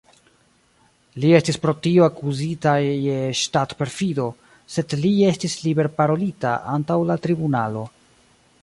Li 1.25 1.33
estis 1.39 1.59
pro 1.65 1.73
tio 1.87 2.05
akuzita 2.05 2.73
je 2.85 3.19
ŝtat-perfido, 3.41 4.27
sed 4.77 4.97
li 5.05 5.13
estis 5.35 5.59
liber-parolita 5.69 6.57
antaŭ 6.79 7.01
la 7.13 7.21
tribunalo. 7.29 7.89